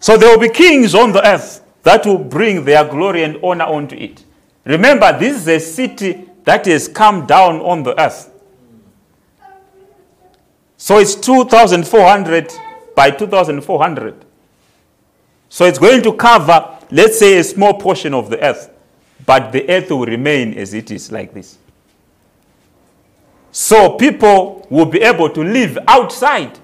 [0.00, 3.64] So there will be kings on the earth that will bring their glory and honor
[3.64, 4.24] onto it.
[4.64, 8.32] Remember, this is a city that has come down on the earth.
[10.76, 12.52] So it's 2,400
[12.94, 14.24] by 2,400.
[15.48, 18.70] So it's going to cover, let's say, a small portion of the earth.
[19.26, 21.58] But the earth will remain as it is, like this.
[23.60, 26.56] So people will be able to live outside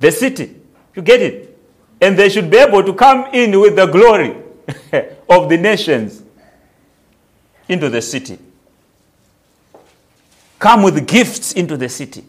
[0.00, 0.56] the city.
[0.94, 1.60] You get it?
[2.00, 4.34] And they should be able to come in with the glory
[5.28, 6.22] of the nations
[7.68, 8.38] into the city.
[10.58, 12.24] Come with gifts into the city.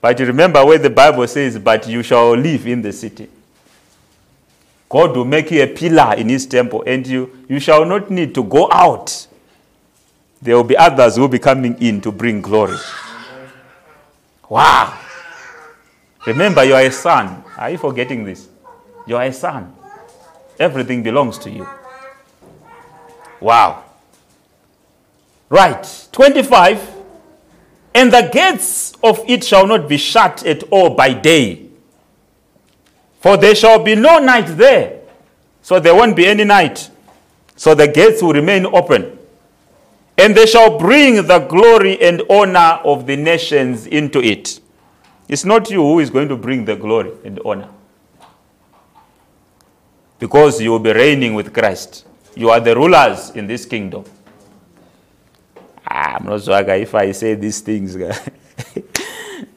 [0.00, 3.28] But you remember where the Bible says, But you shall live in the city.
[4.88, 8.32] God will make you a pillar in his temple, and you, you shall not need
[8.36, 9.26] to go out.
[10.42, 12.76] There will be others who will be coming in to bring glory.
[14.48, 14.98] Wow.
[16.26, 17.44] Remember, you are a son.
[17.56, 18.48] Are you forgetting this?
[19.06, 19.72] You are a son.
[20.58, 21.66] Everything belongs to you.
[23.40, 23.84] Wow.
[25.48, 26.08] Right.
[26.10, 26.90] 25.
[27.94, 31.68] And the gates of it shall not be shut at all by day.
[33.20, 35.02] For there shall be no night there.
[35.62, 36.90] So there won't be any night.
[37.54, 39.20] So the gates will remain open.
[40.18, 44.60] And they shall bring the glory and honor of the nations into it.
[45.28, 47.68] It's not you who is going to bring the glory and honor.
[50.18, 52.06] Because you will be reigning with Christ.
[52.36, 54.04] You are the rulers in this kingdom.
[55.86, 57.96] I'm not sure if I say these things.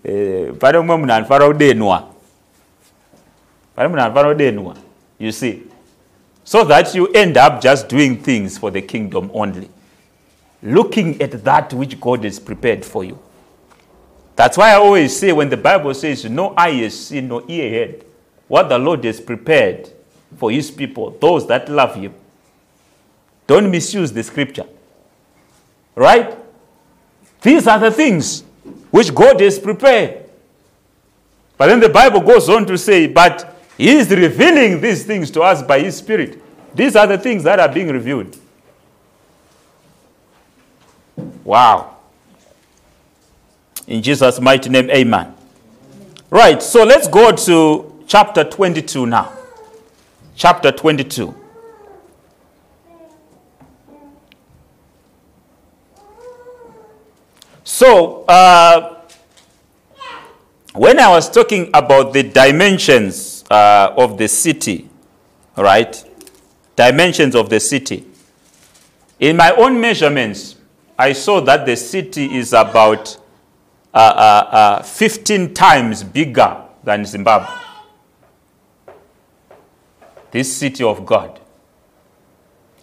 [0.07, 0.51] Eh,
[5.17, 5.63] you see.
[6.43, 9.67] So that you end up just doing things for the kingdom only.
[10.61, 13.19] Looking at that which God has prepared for you.
[14.35, 17.69] That's why I always say when the Bible says, No eye has seen, no ear
[17.87, 18.05] heard,
[18.47, 19.89] what the Lord has prepared
[20.37, 22.13] for his people, those that love him.
[23.47, 24.65] Don't misuse the scripture.
[25.95, 26.37] Right?
[27.41, 28.43] These are the things
[28.91, 30.25] which God has prepared.
[31.57, 35.41] But then the Bible goes on to say, But he is revealing these things to
[35.41, 36.41] us by his Spirit.
[36.75, 38.37] These are the things that are being revealed.
[41.43, 41.97] Wow.
[43.87, 45.33] In Jesus' mighty name, amen.
[46.29, 49.31] Right, so let's go to chapter 22 now.
[50.35, 51.33] Chapter 22.
[57.63, 59.01] So, uh,
[60.73, 64.89] when I was talking about the dimensions uh, of the city,
[65.57, 66.03] right?
[66.75, 68.05] Dimensions of the city.
[69.19, 70.54] In my own measurements,
[70.97, 73.17] I saw that the city is about
[73.93, 77.47] uh, uh, uh, 15 times bigger than Zimbabwe.
[80.31, 81.39] This city of God,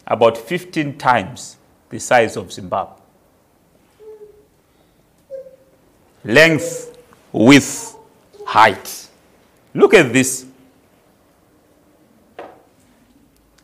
[0.07, 1.57] about 15 times
[1.91, 2.97] the size of Zimbabwe.
[6.25, 6.97] Length,
[7.33, 7.97] width,
[8.47, 9.09] height.
[9.75, 10.47] Look at this.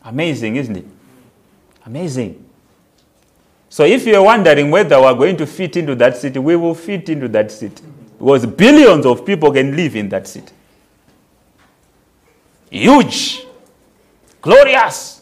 [0.03, 0.85] Amazing, isn't it?
[1.85, 2.48] Amazing.
[3.69, 7.07] So if you're wondering whether we're going to fit into that city, we will fit
[7.07, 7.83] into that city.
[8.17, 10.53] Because billions of people can live in that city.
[12.69, 13.45] Huge,
[14.41, 15.21] glorious,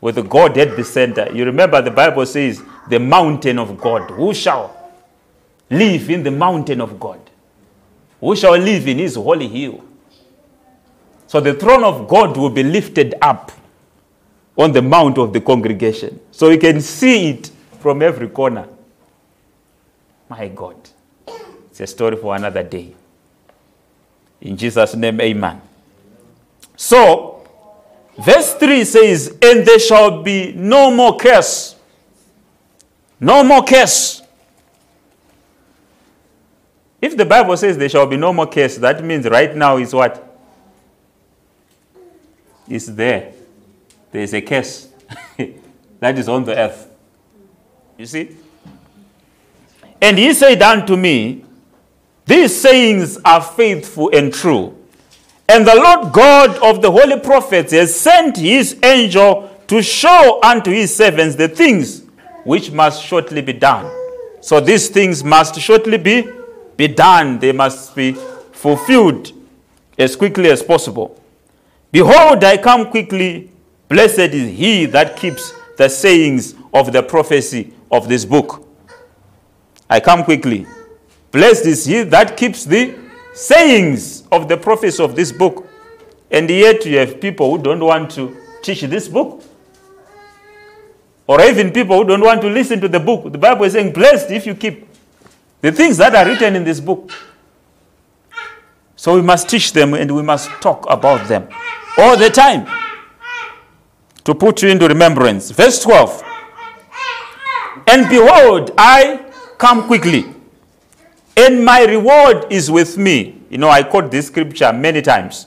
[0.00, 1.28] with God at the center.
[1.32, 4.10] You remember the Bible says, the mountain of God.
[4.12, 4.92] Who shall
[5.68, 7.20] live in the mountain of God?
[8.20, 9.84] Who shall live in his holy hill?
[11.26, 13.52] So the throne of God will be lifted up
[14.58, 16.20] on the mount of the congregation.
[16.32, 18.68] So you can see it from every corner.
[20.28, 20.76] My God.
[21.70, 22.92] It's a story for another day.
[24.40, 25.62] In Jesus' name, amen.
[26.76, 27.46] So,
[28.18, 31.76] verse 3 says, And there shall be no more curse.
[33.20, 34.22] No more curse.
[37.00, 39.94] If the Bible says there shall be no more curse, that means right now is
[39.94, 40.24] what?
[42.68, 43.37] It's there
[44.10, 44.88] there is a curse
[46.00, 46.90] that is on the earth.
[47.96, 48.36] You see?
[50.00, 51.44] And he said unto me,
[52.24, 54.76] These sayings are faithful and true.
[55.48, 60.70] And the Lord God of the holy prophets has sent his angel to show unto
[60.70, 62.04] his servants the things
[62.44, 63.90] which must shortly be done.
[64.40, 66.28] So these things must shortly be,
[66.76, 67.38] be done.
[67.38, 68.12] They must be
[68.52, 69.32] fulfilled
[69.98, 71.20] as quickly as possible.
[71.90, 73.50] Behold, I come quickly.
[73.88, 78.66] Blessed is he that keeps the sayings of the prophecy of this book.
[79.88, 80.66] I come quickly.
[81.32, 82.94] Blessed is he that keeps the
[83.32, 85.66] sayings of the prophecy of this book.
[86.30, 89.42] And yet you have people who don't want to teach this book.
[91.26, 93.32] Or even people who don't want to listen to the book.
[93.32, 94.86] The Bible is saying, blessed if you keep
[95.62, 97.10] the things that are written in this book.
[98.96, 101.48] So we must teach them and we must talk about them
[101.96, 102.66] all the time
[104.28, 105.50] to put you into remembrance.
[105.50, 106.22] Verse 12.
[107.86, 109.24] And behold, I
[109.56, 110.26] come quickly,
[111.34, 113.40] and my reward is with me.
[113.48, 115.46] You know, I quote this scripture many times.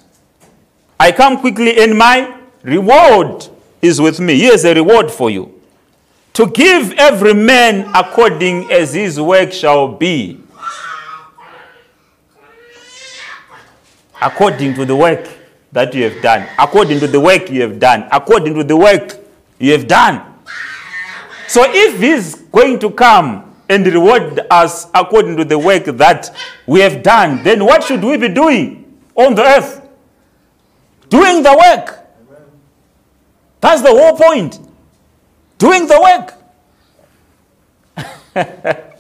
[1.00, 3.48] I come quickly, and my reward
[3.84, 4.40] is with me.
[4.40, 5.62] Here's a reward for you
[6.34, 10.40] to give every man according as his work shall be.
[14.20, 15.28] According to the work
[15.72, 19.18] that you have done, according to the work you have done, according to the work
[19.60, 20.22] you have done.
[21.48, 26.82] So if he's going to come and reward us according to the work that we
[26.82, 29.82] have done, then what should we be doing on the earth?
[31.10, 31.98] Doing the work.
[33.62, 34.60] That's the whole point.
[35.58, 36.34] Doing the work.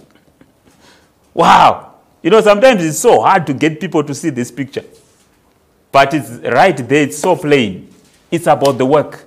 [1.33, 1.95] wow.
[2.21, 4.83] You know, sometimes it's so hard to get people to see this picture.
[5.91, 7.93] But it's right there, it's so plain.
[8.29, 9.25] It's about the work.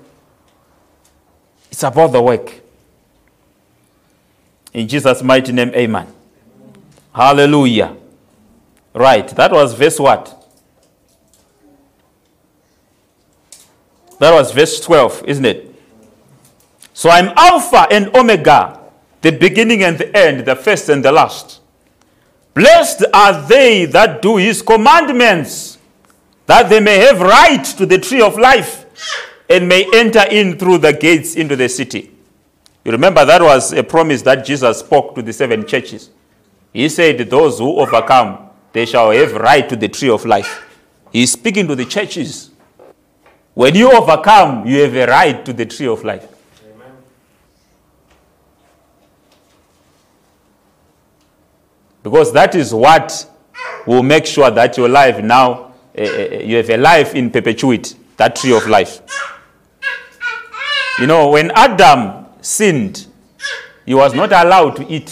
[1.70, 2.60] It's about the work.
[4.72, 6.06] In Jesus' mighty name, amen.
[7.14, 7.96] Hallelujah.
[8.94, 10.40] Right, that was verse what?
[14.18, 15.74] That was verse 12, isn't it?
[16.92, 18.80] So I'm Alpha and Omega,
[19.20, 21.60] the beginning and the end, the first and the last.
[22.54, 25.73] Blessed are they that do his commandments,
[26.46, 28.84] that they may have right to the tree of life
[29.48, 32.10] and may enter in through the gates into the city.
[32.84, 36.10] You remember that was a promise that Jesus spoke to the seven churches.
[36.72, 40.68] He said, Those who overcome, they shall have right to the tree of life.
[41.12, 42.50] He's speaking to the churches.
[43.54, 46.26] When you overcome, you have a right to the tree of life.
[46.64, 46.92] Amen.
[52.02, 53.30] Because that is what
[53.86, 58.52] will make sure that your life now, you have a life in perpetuity, that tree
[58.56, 59.00] of life.
[60.98, 63.06] You know, when Adam sinned,
[63.84, 65.10] he was not allowed to eat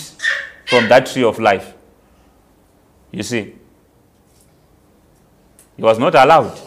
[0.67, 1.75] from that tree of life.
[3.11, 3.55] You see,
[5.77, 6.59] he was not allowed.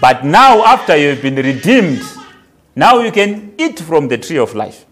[0.00, 2.02] But now, after you've been redeemed,
[2.74, 4.84] now you can eat from the tree of life.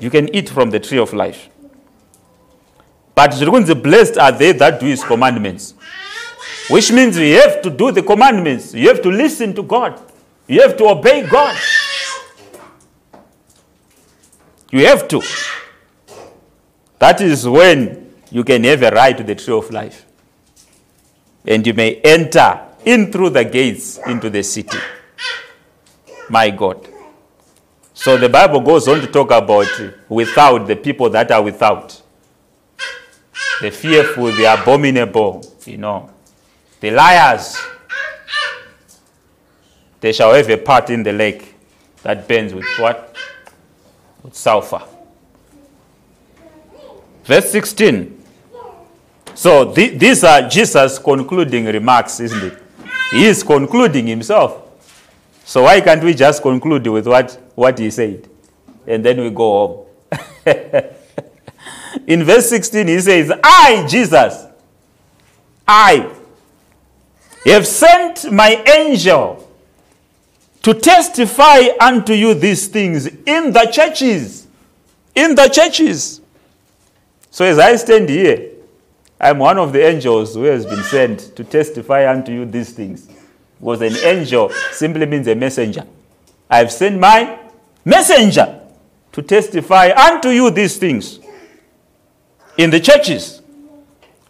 [0.00, 1.48] You can eat from the tree of life.
[3.14, 5.74] But the blessed are they that do his commandments.
[6.68, 8.74] Which means you have to do the commandments.
[8.74, 10.00] You have to listen to God.
[10.46, 11.56] You have to obey God.
[14.70, 15.22] You have to.
[16.98, 20.04] That is when you can have a right to the tree of life.
[21.46, 24.78] And you may enter in through the gates into the city.
[26.28, 26.88] My God.
[27.92, 29.68] So the Bible goes on to talk about
[30.08, 32.02] without, the people that are without.
[33.64, 36.10] The fearful, the abominable, you know,
[36.80, 37.56] the liars,
[40.02, 41.54] they shall have a part in the lake
[42.02, 43.16] that burns with what?
[44.22, 44.82] With sulfur.
[47.24, 48.22] Verse 16.
[49.34, 52.62] So th- these are Jesus' concluding remarks, isn't it?
[53.12, 54.62] He is concluding himself.
[55.46, 58.28] So why can't we just conclude with what, what he said?
[58.86, 60.86] And then we go home.
[62.06, 64.46] In verse 16, he says, I, Jesus,
[65.66, 66.12] I
[67.46, 69.40] have sent my angel
[70.62, 74.46] to testify unto you these things in the churches.
[75.14, 76.20] In the churches.
[77.30, 78.50] So as I stand here,
[79.20, 83.08] I'm one of the angels who has been sent to testify unto you these things.
[83.58, 85.86] Because an angel simply means a messenger.
[86.50, 87.38] I've sent my
[87.84, 88.60] messenger
[89.12, 91.20] to testify unto you these things
[92.56, 93.42] in the churches.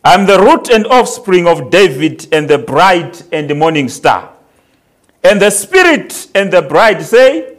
[0.04, 4.32] I'm the root and offspring of David and the bride and the morning star.
[5.22, 7.56] And the Spirit and the bride say,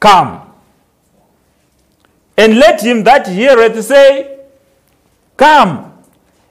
[0.00, 0.52] Come.
[2.36, 4.40] And let him that heareth say,
[5.36, 5.92] Come.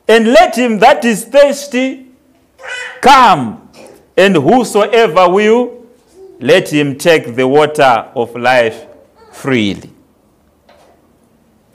[0.07, 2.05] And let him that is thirsty
[3.01, 3.69] come.
[4.17, 5.86] And whosoever will,
[6.39, 8.86] let him take the water of life
[9.32, 9.91] freely.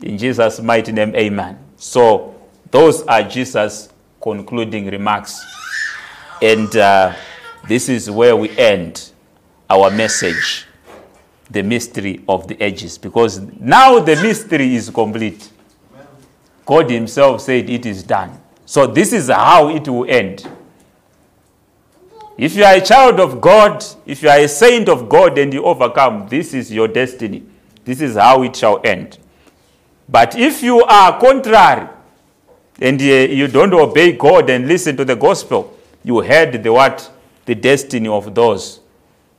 [0.02, 1.58] In Jesus' mighty name, amen.
[1.76, 2.34] So,
[2.70, 3.88] those are Jesus'
[4.20, 5.44] concluding remarks.
[6.42, 7.14] And uh,
[7.68, 9.12] this is where we end
[9.68, 10.66] our message,
[11.50, 15.50] the mystery of the ages, because now the mystery is complete.
[16.64, 18.40] God Himself said it is done.
[18.64, 20.48] So this is how it will end.
[22.38, 25.52] If you are a child of God, if you are a saint of God and
[25.52, 27.42] you overcome, this is your destiny.
[27.84, 29.18] This is how it shall end.
[30.10, 31.88] But if you are contrary
[32.80, 37.10] and uh, you don't obey God and listen to the gospel, you heard the what?
[37.50, 38.78] the destiny of those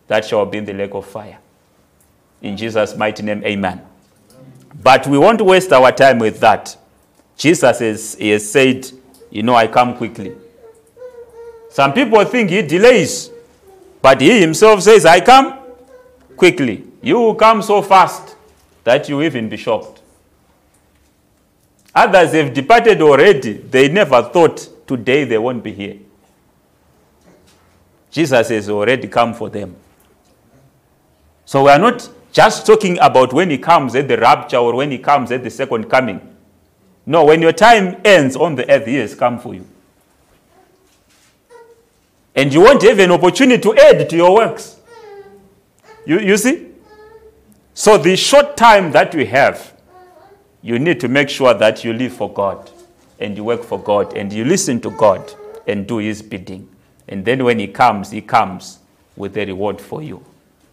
[0.08, 1.38] that shall be in the lake of fire.
[2.42, 3.82] In Jesus' mighty name, amen.
[4.84, 6.76] But we won't waste our time with that.
[7.38, 8.92] Jesus has, he has said,
[9.30, 10.36] You know, I come quickly.
[11.70, 13.32] Some people think he delays,
[14.02, 15.60] but he himself says, I come
[16.36, 16.84] quickly.
[17.02, 18.36] You will come so fast
[18.84, 20.01] that you even be shocked.
[21.94, 23.54] Others have departed already.
[23.54, 25.98] They never thought today they won't be here.
[28.10, 29.76] Jesus has already come for them.
[31.46, 34.92] So we are not just talking about when he comes at the rapture or when
[34.92, 36.36] he comes at the second coming.
[37.06, 39.68] No, when your time ends on the earth, he has come for you.
[42.36, 44.78] And you won't have an opportunity to add to your works.
[46.06, 46.68] You, you see?
[47.74, 49.71] So, the short time that we have,
[50.62, 52.70] you need to make sure that you live for God
[53.20, 55.34] and you work for God and you listen to God
[55.68, 56.70] and do His bidding.
[57.08, 58.80] And then when He comes, He comes
[59.16, 60.24] with a reward for you.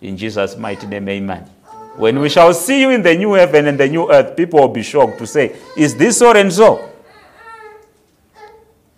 [0.01, 1.51] In Jesus' mighty name, amen.
[1.97, 4.69] When we shall see you in the new heaven and the new earth, people will
[4.69, 6.91] be shocked to say, Is this so and so?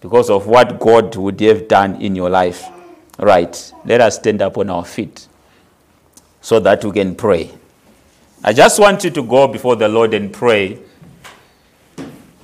[0.00, 2.66] Because of what God would have done in your life.
[3.18, 3.72] Right.
[3.84, 5.28] Let us stand up on our feet
[6.40, 7.50] so that we can pray.
[8.42, 10.78] I just want you to go before the Lord and pray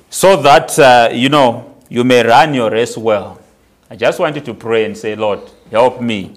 [0.09, 3.41] so that, uh, you know, you may run your race well.
[3.89, 5.39] I just want you to pray and say, Lord,
[5.71, 6.35] help me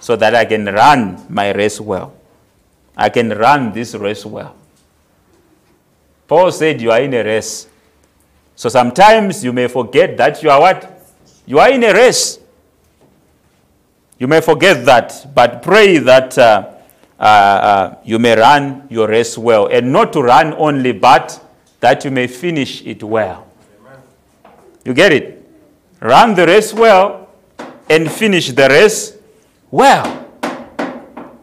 [0.00, 2.14] so that I can run my race well.
[2.96, 4.56] I can run this race well.
[6.26, 7.68] Paul said, You are in a race.
[8.56, 10.88] So sometimes you may forget that you are what?
[11.46, 12.38] You are in a race.
[14.18, 16.71] You may forget that, but pray that uh,
[17.22, 19.68] uh, uh, you may run your race well.
[19.68, 21.40] And not to run only, but
[21.78, 23.46] that you may finish it well.
[24.84, 25.48] You get it?
[26.00, 27.28] Run the race well
[27.88, 29.16] and finish the race
[29.70, 30.26] well.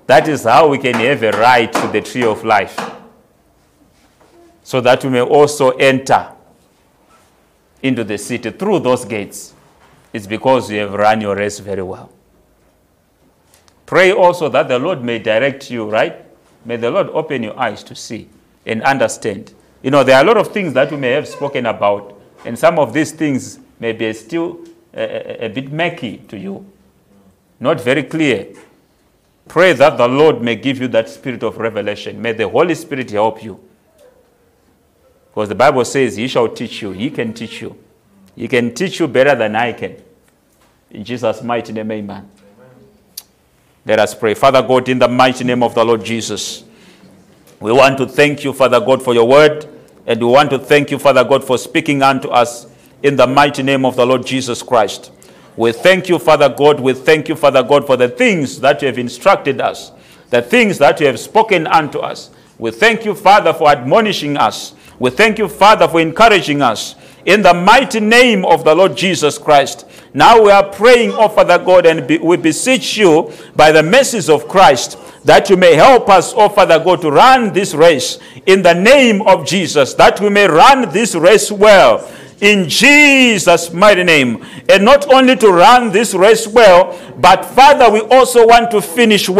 [0.05, 2.77] That is how we can have a right to the tree of life.
[4.63, 6.33] So that we may also enter
[7.81, 9.53] into the city through those gates.
[10.11, 12.11] It's because you have run your race very well.
[13.89, 16.23] Pray also that the Lord may direct you, right?
[16.63, 18.29] May the Lord open your eyes to see
[18.63, 19.51] and understand.
[19.81, 22.15] You know, there are a lot of things that we may have spoken about,
[22.45, 24.59] and some of these things may be still
[24.93, 26.71] a, a, a bit murky to you,
[27.59, 28.49] not very clear.
[29.47, 32.21] Pray that the Lord may give you that spirit of revelation.
[32.21, 33.59] May the Holy Spirit help you.
[35.31, 36.91] Because the Bible says, He shall teach you.
[36.91, 37.75] He can teach you.
[38.35, 39.95] He can teach you better than I can.
[40.91, 42.29] In Jesus' mighty name, amen.
[43.89, 44.35] Let us pray.
[44.35, 46.63] Father God, in the mighty name of the Lord Jesus,
[47.59, 49.67] we want to thank you, Father God, for your word.
[50.05, 52.67] And we want to thank you, Father God, for speaking unto us
[53.01, 55.11] in the mighty name of the Lord Jesus Christ.
[55.57, 56.79] We thank you, Father God.
[56.79, 59.91] We thank you, Father God, for the things that you have instructed us,
[60.29, 62.29] the things that you have spoken unto us.
[62.59, 64.75] We thank you, Father, for admonishing us.
[64.99, 66.93] We thank you, Father, for encouraging us.
[67.25, 69.87] In the mighty name of the Lord Jesus Christ.
[70.13, 74.47] Now we are praying, oh Father God, and we beseech you by the mercies of
[74.47, 78.73] Christ that you may help us, oh Father God, to run this race in the
[78.73, 82.09] name of Jesus, that we may run this race well
[82.41, 84.43] in Jesus' mighty name.
[84.67, 89.29] And not only to run this race well, but Father, we also want to finish
[89.29, 89.37] well.